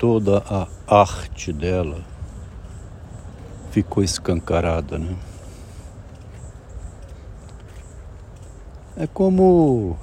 toda 0.00 0.42
a 0.48 0.66
arte 0.88 1.52
dela 1.52 2.02
ficou 3.70 4.02
escancarada, 4.02 4.98
né? 4.98 5.14
É 8.96 9.06
como 9.06 9.98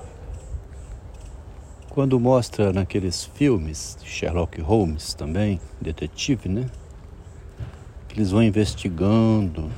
quando 1.90 2.20
mostra 2.20 2.72
naqueles 2.72 3.26
filmes 3.26 3.98
de 4.00 4.08
Sherlock 4.08 4.62
Holmes 4.62 5.16
também, 5.16 5.60
detetive, 5.82 6.48
né? 6.48 6.70
Que 8.08 8.20
eles 8.20 8.30
vão 8.30 8.44
investigando 8.44 9.72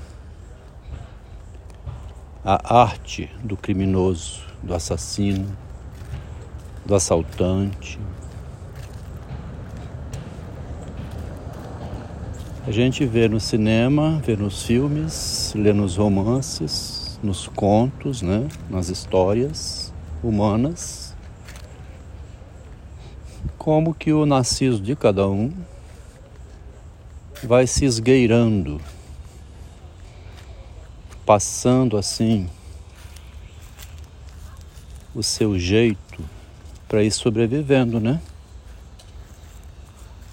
a 2.44 2.78
arte 2.78 3.32
do 3.42 3.56
criminoso, 3.56 4.42
do 4.62 4.76
assassino, 4.76 5.48
do 6.86 6.94
assaltante. 6.94 7.98
A 12.70 12.72
gente 12.72 13.04
vê 13.04 13.28
no 13.28 13.40
cinema, 13.40 14.22
vê 14.24 14.36
nos 14.36 14.62
filmes, 14.62 15.52
lê 15.56 15.74
nos 15.74 15.98
romances, 15.98 17.20
nos 17.24 17.48
contos, 17.48 18.22
né? 18.22 18.48
nas 18.70 18.90
histórias 18.90 19.92
humanas, 20.24 21.16
como 23.58 23.92
que 23.92 24.14
o 24.14 24.24
narciso 24.24 24.80
de 24.84 24.96
cada 24.96 25.28
um 25.28 25.52
vai 27.42 27.66
se 27.66 27.86
esgueirando, 27.86 28.80
passando 31.26 31.98
assim 31.98 32.48
o 35.16 35.24
seu 35.24 35.58
jeito 35.58 36.24
para 36.88 37.02
ir 37.02 37.10
sobrevivendo, 37.10 38.00
né? 38.00 38.22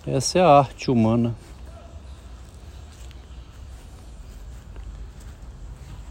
Essa 0.06 0.38
é 0.38 0.42
a 0.42 0.50
arte 0.50 0.90
humana. 0.90 1.34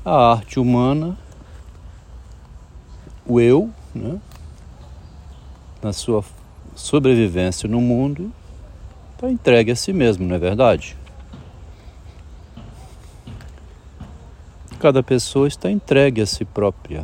A 0.06 0.34
arte 0.34 0.60
humana, 0.60 1.18
o 3.26 3.40
eu, 3.42 3.72
né? 3.94 4.22
na 5.82 5.92
sua 5.92 6.24
sobrevivência 6.76 7.68
no 7.68 7.82
mundo, 7.82 8.32
está 9.14 9.32
entregue 9.32 9.72
a 9.72 9.76
si 9.76 9.92
mesmo, 9.92 10.28
não 10.28 10.36
é 10.36 10.38
verdade? 10.38 10.96
Cada 14.80 15.02
pessoa 15.02 15.48
está 15.48 15.72
entregue 15.72 16.22
a 16.22 16.28
si 16.28 16.46
própria. 16.46 17.04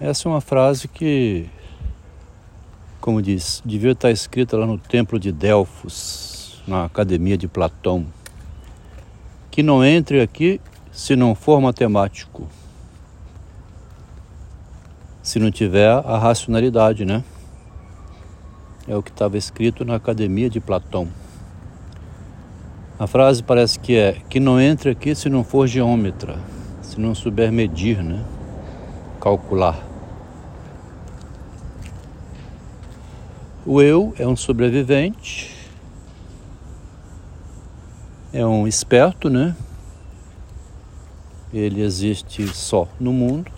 Essa 0.00 0.28
é 0.28 0.32
uma 0.32 0.40
frase 0.40 0.88
que, 0.88 1.48
como 3.00 3.22
diz, 3.22 3.62
devia 3.64 3.92
estar 3.92 4.10
escrita 4.10 4.56
lá 4.56 4.66
no 4.66 4.76
templo 4.76 5.20
de 5.20 5.30
Delfos, 5.30 6.31
na 6.66 6.84
academia 6.84 7.36
de 7.36 7.48
Platão. 7.48 8.06
Que 9.50 9.62
não 9.62 9.84
entre 9.84 10.20
aqui 10.20 10.60
se 10.90 11.16
não 11.16 11.34
for 11.34 11.60
matemático. 11.60 12.48
Se 15.22 15.38
não 15.38 15.50
tiver 15.50 15.88
a 15.88 16.18
racionalidade, 16.18 17.04
né? 17.04 17.22
É 18.86 18.96
o 18.96 19.02
que 19.02 19.10
estava 19.10 19.38
escrito 19.38 19.84
na 19.84 19.94
academia 19.94 20.50
de 20.50 20.60
Platão. 20.60 21.08
A 22.98 23.06
frase 23.06 23.42
parece 23.42 23.78
que 23.78 23.96
é 23.96 24.16
que 24.28 24.38
não 24.38 24.60
entre 24.60 24.90
aqui 24.90 25.14
se 25.14 25.28
não 25.28 25.42
for 25.42 25.66
geômetra, 25.66 26.38
se 26.82 27.00
não 27.00 27.14
souber 27.14 27.50
medir, 27.50 28.02
né? 28.02 28.24
Calcular. 29.20 29.92
O 33.64 33.80
eu 33.80 34.12
é 34.18 34.26
um 34.26 34.34
sobrevivente, 34.34 35.61
é 38.32 38.44
um 38.46 38.66
esperto, 38.66 39.28
né? 39.28 39.54
Ele 41.52 41.82
existe 41.82 42.46
só 42.48 42.88
no 42.98 43.12
mundo. 43.12 43.50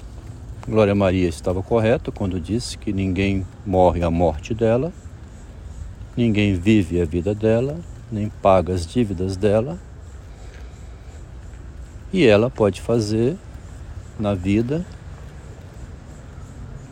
Glória 0.66 0.94
Maria 0.94 1.28
estava 1.28 1.62
correta 1.62 2.10
quando 2.10 2.40
disse 2.40 2.76
que 2.76 2.92
ninguém 2.92 3.46
morre 3.64 4.02
a 4.02 4.10
morte 4.10 4.54
dela, 4.54 4.92
ninguém 6.16 6.54
vive 6.54 7.00
a 7.00 7.04
vida 7.04 7.34
dela, 7.34 7.78
nem 8.10 8.28
paga 8.28 8.72
as 8.72 8.86
dívidas 8.86 9.36
dela. 9.36 9.78
E 12.12 12.26
ela 12.26 12.48
pode 12.48 12.80
fazer 12.80 13.36
na 14.18 14.34
vida 14.34 14.84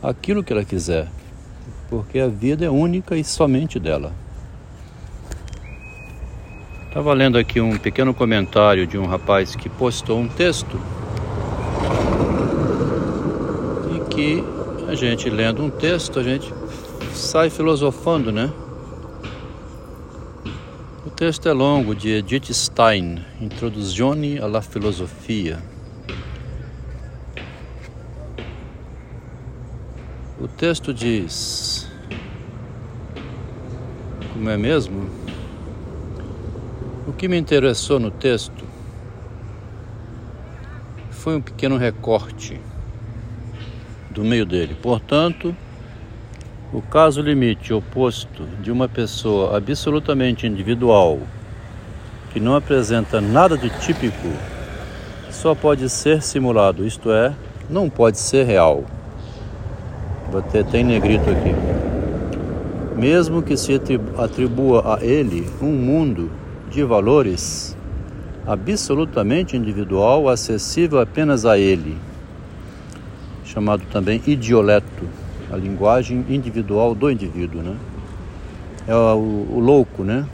aquilo 0.02 0.44
que 0.44 0.52
ela 0.52 0.64
quiser 0.64 1.08
porque 1.92 2.18
a 2.18 2.26
vida 2.26 2.64
é 2.64 2.70
única 2.70 3.14
e 3.14 3.22
somente 3.22 3.78
dela. 3.78 4.14
Estava 6.92 7.14
lendo 7.14 7.38
aqui 7.38 7.58
um 7.58 7.78
pequeno 7.78 8.12
comentário 8.12 8.86
de 8.86 8.98
um 8.98 9.06
rapaz 9.06 9.56
que 9.56 9.66
postou 9.66 10.20
um 10.20 10.28
texto 10.28 10.78
e 13.96 14.10
que 14.10 14.44
a 14.86 14.94
gente 14.94 15.30
lendo 15.30 15.64
um 15.64 15.70
texto, 15.70 16.20
a 16.20 16.22
gente 16.22 16.52
sai 17.14 17.48
filosofando, 17.48 18.30
né? 18.30 18.52
O 21.06 21.08
texto 21.08 21.48
é 21.48 21.52
longo, 21.54 21.94
de 21.94 22.10
Edith 22.10 22.52
Stein, 22.52 23.24
Introduzione 23.40 24.38
alla 24.38 24.60
Filosofia. 24.60 25.62
O 30.38 30.46
texto 30.46 30.92
diz: 30.92 31.90
Como 34.34 34.50
é 34.50 34.58
mesmo? 34.58 35.21
O 37.12 37.14
que 37.14 37.28
me 37.28 37.36
interessou 37.38 38.00
no 38.00 38.10
texto 38.10 38.64
foi 41.10 41.36
um 41.36 41.42
pequeno 41.42 41.76
recorte 41.76 42.58
do 44.10 44.24
meio 44.24 44.44
dele. 44.44 44.74
Portanto, 44.82 45.54
o 46.72 46.80
caso 46.80 47.20
limite 47.20 47.72
oposto 47.72 48.44
de 48.60 48.72
uma 48.72 48.88
pessoa 48.88 49.56
absolutamente 49.56 50.46
individual, 50.46 51.20
que 52.32 52.40
não 52.40 52.56
apresenta 52.56 53.20
nada 53.20 53.56
de 53.58 53.68
típico, 53.78 54.28
só 55.30 55.54
pode 55.54 55.88
ser 55.90 56.22
simulado, 56.22 56.84
isto 56.84 57.12
é, 57.12 57.34
não 57.70 57.88
pode 57.90 58.18
ser 58.18 58.46
real. 58.46 58.84
Vou 60.30 60.42
ter 60.42 60.60
até 60.60 60.78
em 60.78 60.84
negrito 60.84 61.30
aqui. 61.30 61.54
Mesmo 62.98 63.42
que 63.42 63.56
se 63.56 63.78
atribua 64.18 64.96
a 64.96 65.04
ele 65.04 65.48
um 65.60 65.72
mundo 65.72 66.41
de 66.72 66.82
valores 66.82 67.76
absolutamente 68.46 69.56
individual, 69.56 70.28
acessível 70.28 71.00
apenas 71.00 71.44
a 71.44 71.58
ele, 71.58 71.96
chamado 73.44 73.82
também 73.92 74.20
idioleto, 74.26 75.04
a 75.52 75.56
linguagem 75.56 76.24
individual 76.28 76.94
do 76.94 77.10
indivíduo, 77.10 77.62
né? 77.62 77.76
É 78.88 78.94
o, 78.94 79.46
o 79.50 79.60
louco, 79.60 80.02
né? 80.02 80.26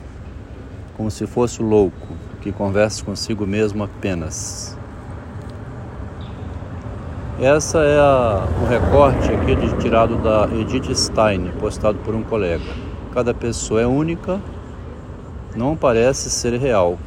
Como 0.95 1.11
se 1.11 1.27
fosse 1.27 1.61
o 1.61 1.65
louco 1.65 2.07
que 2.41 2.51
conversa 2.51 3.03
consigo 3.03 3.45
mesmo 3.45 3.83
apenas. 3.83 4.77
Essa 7.39 7.79
é 7.79 7.99
a, 7.99 8.47
o 8.61 8.65
recorte 8.65 9.31
aqui 9.31 9.55
de, 9.55 9.73
tirado 9.77 10.17
da 10.17 10.49
Edith 10.57 10.93
Stein, 10.95 11.51
postado 11.59 11.97
por 11.99 12.15
um 12.15 12.23
colega. 12.23 12.65
Cada 13.13 13.33
pessoa 13.33 13.81
é 13.81 13.85
única, 13.85 14.39
não 15.55 15.75
parece 15.75 16.29
ser 16.29 16.57
real, 16.59 16.97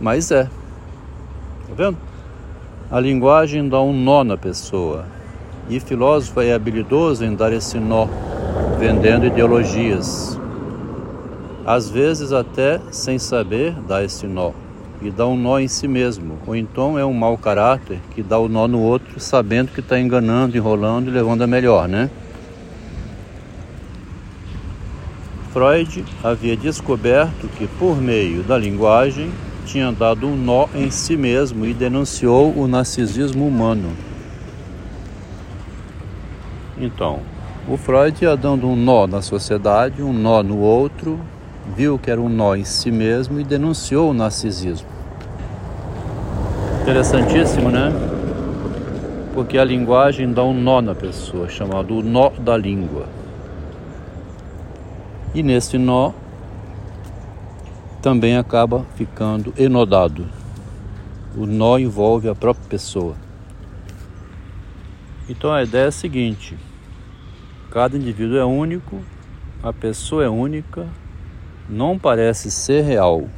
mas 0.00 0.30
é. 0.30 0.44
Tá 0.44 1.74
vendo? 1.76 1.96
A 2.90 3.00
linguagem 3.00 3.68
dá 3.68 3.80
um 3.80 3.92
nó 3.92 4.24
na 4.24 4.36
pessoa 4.36 5.04
e 5.68 5.78
filósofo 5.78 6.40
é 6.40 6.54
habilidoso 6.54 7.24
em 7.24 7.34
dar 7.34 7.52
esse 7.52 7.78
nó, 7.78 8.06
vendendo 8.78 9.26
ideologias. 9.26 10.40
Às 11.66 11.90
vezes 11.90 12.32
até 12.32 12.80
sem 12.90 13.18
saber 13.18 13.74
dar 13.86 14.02
esse 14.02 14.26
nó 14.26 14.52
e 15.02 15.10
dá 15.10 15.26
um 15.26 15.36
nó 15.36 15.58
em 15.58 15.68
si 15.68 15.86
mesmo, 15.86 16.38
ou 16.46 16.56
então 16.56 16.98
é 16.98 17.04
um 17.04 17.12
mau 17.12 17.36
caráter 17.36 17.98
que 18.12 18.22
dá 18.22 18.38
o 18.38 18.48
nó 18.48 18.66
no 18.66 18.80
outro, 18.80 19.20
sabendo 19.20 19.70
que 19.70 19.80
está 19.80 19.98
enganando, 19.98 20.56
enrolando 20.56 21.08
e 21.08 21.10
levando 21.10 21.42
a 21.42 21.46
melhor, 21.46 21.88
né? 21.88 22.10
Freud 25.58 26.04
havia 26.22 26.56
descoberto 26.56 27.48
que, 27.48 27.66
por 27.66 28.00
meio 28.00 28.44
da 28.44 28.56
linguagem, 28.56 29.32
tinha 29.66 29.90
dado 29.90 30.28
um 30.28 30.36
nó 30.36 30.68
em 30.72 30.88
si 30.88 31.16
mesmo 31.16 31.66
e 31.66 31.74
denunciou 31.74 32.56
o 32.56 32.68
narcisismo 32.68 33.44
humano. 33.44 33.90
Então, 36.80 37.18
o 37.68 37.76
Freud 37.76 38.24
ia 38.24 38.36
dando 38.36 38.68
um 38.68 38.76
nó 38.76 39.08
na 39.08 39.20
sociedade, 39.20 40.00
um 40.00 40.12
nó 40.12 40.44
no 40.44 40.58
outro, 40.58 41.18
viu 41.76 41.98
que 41.98 42.08
era 42.08 42.20
um 42.20 42.28
nó 42.28 42.54
em 42.54 42.62
si 42.62 42.92
mesmo 42.92 43.40
e 43.40 43.42
denunciou 43.42 44.10
o 44.10 44.14
narcisismo. 44.14 44.86
Interessantíssimo, 46.82 47.68
né? 47.68 47.92
porque 49.34 49.58
a 49.58 49.64
linguagem 49.64 50.32
dá 50.32 50.44
um 50.44 50.54
nó 50.54 50.80
na 50.80 50.94
pessoa, 50.94 51.48
chamado 51.48 51.98
o 51.98 52.02
nó 52.02 52.30
da 52.38 52.56
língua. 52.56 53.17
E 55.34 55.42
nesse 55.42 55.76
nó 55.76 56.12
também 58.00 58.36
acaba 58.36 58.84
ficando 58.96 59.52
enodado. 59.58 60.26
O 61.36 61.44
nó 61.44 61.78
envolve 61.78 62.28
a 62.28 62.34
própria 62.34 62.66
pessoa. 62.68 63.14
Então 65.28 65.52
a 65.52 65.62
ideia 65.62 65.84
é 65.84 65.88
a 65.88 65.92
seguinte: 65.92 66.56
cada 67.70 67.96
indivíduo 67.96 68.38
é 68.38 68.44
único, 68.44 69.00
a 69.62 69.72
pessoa 69.72 70.24
é 70.24 70.28
única, 70.28 70.88
não 71.68 71.98
parece 71.98 72.50
ser 72.50 72.82
real, 72.82 73.28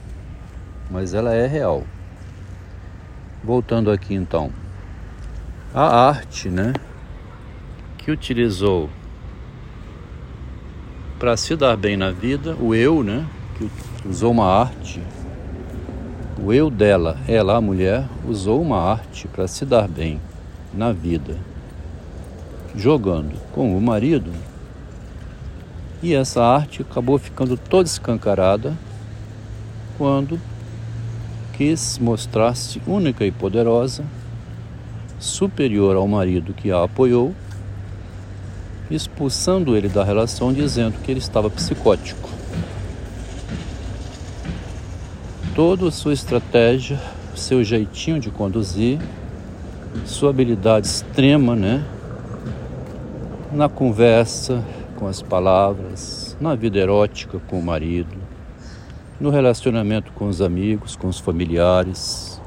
mas 0.89 1.15
ela 1.15 1.35
é 1.35 1.47
real. 1.47 1.83
Voltando 3.43 3.91
aqui 3.91 4.15
então, 4.15 4.53
a 5.75 6.09
arte, 6.09 6.49
né, 6.49 6.75
que 7.99 8.11
utilizou 8.11 8.89
para 11.21 11.37
se 11.37 11.55
dar 11.55 11.77
bem 11.77 11.99
na 11.99 12.11
vida, 12.11 12.57
o 12.59 12.75
eu, 12.75 13.03
né, 13.03 13.27
que 13.59 13.71
usou 14.09 14.31
uma 14.31 14.47
arte, 14.47 15.03
o 16.43 16.51
eu 16.51 16.71
dela, 16.71 17.19
ela, 17.29 17.59
a 17.59 17.61
mulher, 17.61 18.09
usou 18.27 18.63
uma 18.63 18.81
arte 18.81 19.29
para 19.29 19.47
se 19.47 19.67
dar 19.67 19.87
bem 19.87 20.19
na 20.73 20.93
vida, 20.93 21.37
jogando 22.75 23.35
com 23.53 23.77
o 23.77 23.81
marido. 23.83 24.33
E 26.03 26.15
essa 26.15 26.43
arte 26.43 26.81
acabou 26.81 27.19
ficando 27.19 27.55
toda 27.55 27.87
escancarada 27.87 28.75
quando 29.99 30.41
quis 31.53 31.99
mostrar-se 31.99 32.81
única 32.87 33.27
e 33.27 33.31
poderosa, 33.31 34.03
superior 35.19 35.97
ao 35.97 36.09
marido 36.09 36.55
que 36.55 36.73
a 36.73 36.83
apoiou, 36.83 37.35
expulsando 38.91 39.77
ele 39.77 39.89
da 39.89 40.03
relação, 40.03 40.53
dizendo 40.53 40.99
que 41.03 41.11
ele 41.11 41.21
estava 41.21 41.49
psicótico. 41.49 42.29
Toda 45.55 45.89
a 45.89 45.91
sua 45.93 46.13
estratégia, 46.13 47.01
seu 47.35 47.63
jeitinho 47.63 48.19
de 48.19 48.31
conduzir, 48.31 48.99
sua 50.05 50.31
habilidade 50.31 50.87
extrema, 50.87 51.55
né? 51.55 51.85
Na 53.53 53.69
conversa, 53.69 54.65
com 54.97 55.07
as 55.07 55.23
palavras, 55.23 56.37
na 56.41 56.55
vida 56.55 56.79
erótica 56.79 57.41
com 57.49 57.59
o 57.59 57.63
marido, 57.63 58.17
no 59.21 59.31
relacionamento 59.31 60.13
com 60.13 60.29
os 60.29 60.41
amigos, 60.41 60.95
com 60.95 61.09
os 61.09 61.19
familiares. 61.19 62.41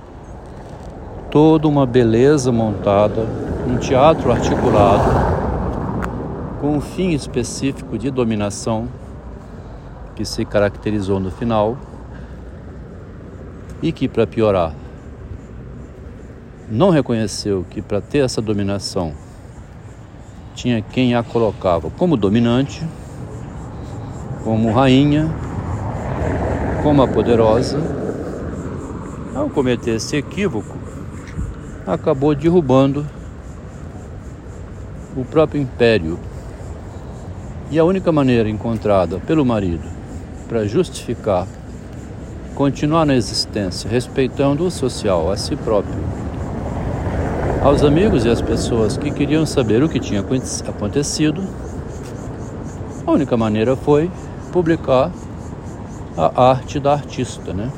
Toda 1.29 1.67
uma 1.67 1.85
beleza 1.85 2.51
montada, 2.51 3.27
um 3.67 3.77
teatro 3.77 4.31
articulado, 4.31 5.32
com 6.63 6.77
um 6.77 6.80
fim 6.80 7.10
específico 7.10 7.98
de 7.98 8.10
dominação 8.10 8.88
que 10.15 10.24
se 10.24 10.45
caracterizou 10.45 11.19
no 11.19 11.30
final 11.30 11.77
e 13.81 13.92
que, 13.92 14.07
para 14.07 14.25
piorar, 14.25 14.74
não 16.71 16.89
reconheceu 16.89 17.65
que 17.69 17.81
para 17.81 18.00
ter 18.00 18.19
essa 18.19 18.42
dominação 18.42 19.12
tinha 20.56 20.81
quem 20.81 21.15
a 21.15 21.21
colocava 21.21 21.89
como 21.89 22.15
dominante, 22.15 22.81
como 24.45 24.71
rainha, 24.71 25.30
como 26.81 27.01
a 27.01 27.07
poderosa. 27.10 27.77
Ao 29.36 29.50
cometer 29.50 29.95
esse 29.95 30.15
equívoco, 30.15 30.77
acabou 31.86 32.33
derrubando 32.33 33.06
o 35.13 35.25
próprio 35.25 35.62
império. 35.62 36.18
E 37.73 37.79
a 37.79 37.83
única 37.83 38.11
maneira 38.11 38.47
encontrada 38.47 39.17
pelo 39.17 39.43
marido 39.43 39.81
para 40.47 40.63
justificar 40.63 41.47
continuar 42.53 43.03
na 43.03 43.15
existência, 43.15 43.89
respeitando 43.89 44.63
o 44.63 44.69
social 44.69 45.31
a 45.31 45.35
si 45.35 45.55
próprio 45.55 45.95
aos 47.63 47.83
amigos 47.83 48.25
e 48.25 48.29
às 48.29 48.43
pessoas 48.43 48.95
que 48.95 49.09
queriam 49.09 49.43
saber 49.43 49.81
o 49.81 49.89
que 49.89 49.99
tinha 49.99 50.23
acontecido, 50.67 51.41
a 53.07 53.11
única 53.11 53.35
maneira 53.35 53.75
foi 53.75 54.11
publicar 54.51 55.09
a 56.15 56.49
arte 56.51 56.79
da 56.79 56.93
artista, 56.93 57.55
né? 57.55 57.71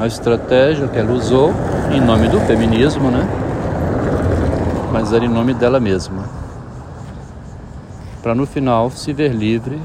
A 0.00 0.06
estratégia 0.08 0.88
que 0.88 0.98
ela 0.98 1.12
usou 1.12 1.52
em 1.92 2.00
nome 2.00 2.26
do 2.26 2.40
feminismo, 2.40 3.08
né? 3.08 3.24
Mas 4.92 5.12
era 5.12 5.24
em 5.24 5.28
nome 5.28 5.54
dela 5.54 5.78
mesma. 5.78 6.42
Para 8.22 8.34
no 8.34 8.46
final 8.46 8.90
se 8.90 9.12
ver 9.12 9.32
livre, 9.32 9.80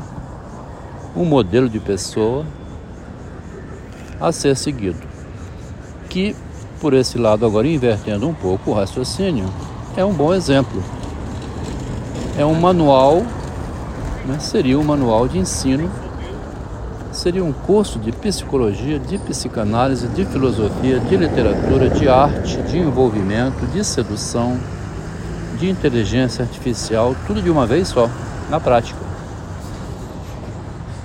um 1.15 1.25
modelo 1.25 1.67
de 1.67 1.79
pessoa 1.79 2.45
a 4.19 4.31
ser 4.31 4.55
seguido. 4.55 4.99
Que 6.07 6.35
por 6.79 6.93
esse 6.93 7.17
lado, 7.17 7.45
agora 7.45 7.67
invertendo 7.67 8.27
um 8.27 8.33
pouco 8.33 8.71
o 8.71 8.73
raciocínio, 8.73 9.45
é 9.95 10.05
um 10.05 10.13
bom 10.13 10.33
exemplo. 10.33 10.83
É 12.37 12.45
um 12.45 12.53
manual, 12.53 13.23
né, 14.25 14.37
seria 14.39 14.77
um 14.77 14.83
manual 14.83 15.27
de 15.27 15.39
ensino, 15.39 15.89
seria 17.11 17.43
um 17.43 17.51
curso 17.51 17.97
de 17.97 18.11
psicologia, 18.11 18.99
de 18.99 19.17
psicanálise, 19.17 20.07
de 20.09 20.23
filosofia, 20.25 20.99
de 20.99 21.17
literatura, 21.17 21.89
de 21.89 22.07
arte, 22.07 22.61
de 22.61 22.77
envolvimento, 22.77 23.65
de 23.67 23.83
sedução, 23.83 24.59
de 25.59 25.67
inteligência 25.67 26.43
artificial, 26.43 27.15
tudo 27.25 27.41
de 27.41 27.49
uma 27.49 27.65
vez 27.65 27.87
só, 27.87 28.07
na 28.49 28.59
prática. 28.59 28.99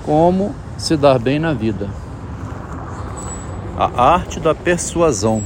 Como 0.05 0.53
se 0.77 0.97
dar 0.97 1.19
bem 1.19 1.39
na 1.39 1.53
vida. 1.53 1.89
A 3.77 4.13
arte 4.13 4.39
da 4.39 4.53
persuasão. 4.53 5.41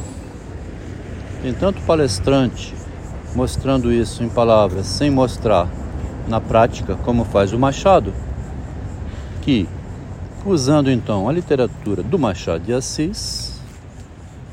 Tem 1.42 1.54
tanto 1.54 1.82
palestrante 1.82 2.76
mostrando 3.36 3.92
isso 3.92 4.24
em 4.24 4.30
palavras 4.30 4.88
sem 4.88 5.12
mostrar 5.12 5.70
na 6.28 6.42
prática 6.42 6.96
como 7.06 7.24
faz 7.24 7.54
o 7.54 7.60
Machado, 7.60 8.14
que 9.42 9.68
usando 10.46 10.92
então 10.92 11.30
a 11.30 11.32
literatura 11.32 12.02
do 12.02 12.18
Machado 12.18 12.64
de 12.64 12.74
Assis, 12.74 13.62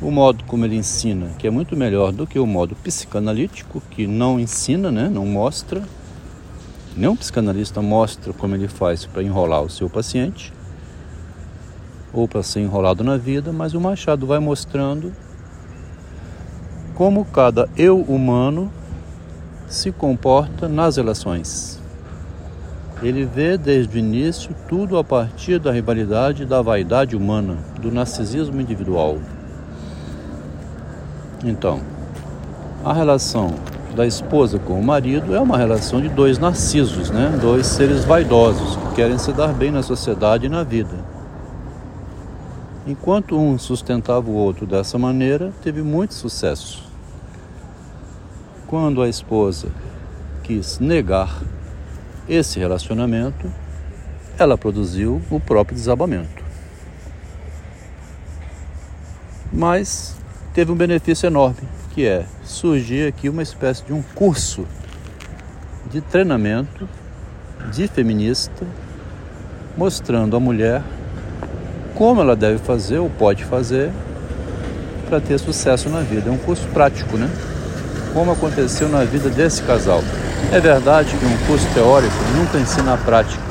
o 0.00 0.10
modo 0.10 0.44
como 0.44 0.64
ele 0.64 0.76
ensina, 0.76 1.30
que 1.38 1.46
é 1.46 1.50
muito 1.50 1.76
melhor 1.76 2.12
do 2.12 2.26
que 2.26 2.38
o 2.38 2.46
modo 2.46 2.76
psicanalítico, 2.76 3.82
que 3.90 4.06
não 4.06 4.38
ensina, 4.38 4.90
né, 4.90 5.08
não 5.08 5.24
mostra. 5.24 5.82
Nenhum 6.96 7.16
psicanalista 7.16 7.82
mostra 7.82 8.32
como 8.32 8.54
ele 8.54 8.68
faz 8.68 9.04
para 9.04 9.22
enrolar 9.22 9.62
o 9.62 9.70
seu 9.70 9.90
paciente 9.90 10.52
ou 12.12 12.28
para 12.28 12.42
ser 12.42 12.60
enrolado 12.60 13.02
na 13.02 13.16
vida, 13.16 13.52
mas 13.52 13.74
o 13.74 13.80
Machado 13.80 14.26
vai 14.26 14.38
mostrando 14.38 15.12
como 16.94 17.24
cada 17.24 17.68
eu 17.76 17.98
humano 17.98 18.70
se 19.66 19.90
comporta 19.90 20.68
nas 20.68 20.96
relações. 20.96 21.80
Ele 23.02 23.24
vê 23.24 23.58
desde 23.58 23.96
o 23.96 23.98
início 23.98 24.54
tudo 24.68 24.96
a 24.96 25.02
partir 25.02 25.58
da 25.58 25.72
rivalidade 25.72 26.46
da 26.46 26.62
vaidade 26.62 27.16
humana, 27.16 27.58
do 27.80 27.90
narcisismo 27.90 28.60
individual. 28.60 29.18
Então, 31.44 31.80
a 32.84 32.92
relação 32.92 33.54
da 33.94 34.06
esposa 34.06 34.58
com 34.58 34.78
o 34.78 34.82
marido 34.82 35.34
é 35.34 35.40
uma 35.40 35.56
relação 35.56 36.00
de 36.00 36.08
dois 36.08 36.38
narcisos, 36.38 37.10
né? 37.10 37.38
dois 37.40 37.66
seres 37.66 38.04
vaidosos 38.04 38.76
que 38.76 38.94
querem 38.96 39.18
se 39.18 39.32
dar 39.32 39.52
bem 39.52 39.70
na 39.70 39.82
sociedade 39.82 40.46
e 40.46 40.48
na 40.48 40.64
vida. 40.64 40.96
Enquanto 42.86 43.38
um 43.38 43.56
sustentava 43.56 44.28
o 44.28 44.34
outro 44.34 44.66
dessa 44.66 44.98
maneira, 44.98 45.52
teve 45.62 45.80
muito 45.80 46.12
sucesso. 46.12 46.82
Quando 48.66 49.00
a 49.00 49.08
esposa 49.08 49.68
quis 50.42 50.78
negar 50.78 51.40
esse 52.28 52.58
relacionamento, 52.58 53.50
ela 54.38 54.58
produziu 54.58 55.22
o 55.30 55.38
próprio 55.38 55.76
desabamento. 55.76 56.42
Mas 59.52 60.16
teve 60.54 60.70
um 60.70 60.76
benefício 60.76 61.26
enorme, 61.26 61.68
que 61.92 62.06
é 62.06 62.24
surgir 62.44 63.08
aqui 63.08 63.28
uma 63.28 63.42
espécie 63.42 63.84
de 63.84 63.92
um 63.92 64.00
curso 64.14 64.64
de 65.90 66.00
treinamento 66.00 66.88
de 67.72 67.88
feminista, 67.88 68.64
mostrando 69.76 70.36
à 70.36 70.40
mulher 70.40 70.80
como 71.96 72.20
ela 72.20 72.36
deve 72.36 72.58
fazer 72.58 72.98
ou 72.98 73.10
pode 73.10 73.44
fazer 73.44 73.90
para 75.08 75.20
ter 75.20 75.38
sucesso 75.38 75.88
na 75.88 76.02
vida. 76.02 76.30
É 76.30 76.32
um 76.32 76.38
curso 76.38 76.66
prático, 76.68 77.16
né? 77.16 77.28
como 78.12 78.30
aconteceu 78.30 78.88
na 78.88 79.02
vida 79.02 79.28
desse 79.28 79.60
casal. 79.62 80.02
É 80.52 80.60
verdade 80.60 81.16
que 81.16 81.26
um 81.26 81.46
curso 81.48 81.66
teórico 81.74 82.14
nunca 82.36 82.58
ensina 82.58 82.94
a 82.94 82.96
prática, 82.96 83.42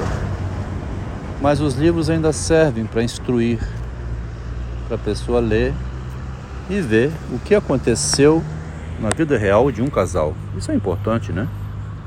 mas 1.42 1.60
os 1.60 1.76
livros 1.76 2.10
ainda 2.10 2.32
servem 2.32 2.86
para 2.86 3.04
instruir, 3.04 3.60
para 4.88 4.96
a 4.96 5.00
pessoa 5.00 5.42
ler 5.42 5.74
e 6.70 6.80
ver 6.82 7.12
o 7.32 7.40
que 7.40 7.56
aconteceu 7.56 8.44
na 9.00 9.10
vida 9.10 9.38
real 9.38 9.72
de 9.72 9.82
um 9.82 9.88
casal. 9.88 10.34
Isso 10.58 10.72
é 10.72 10.76
importante, 10.76 11.32
né? 11.32 11.48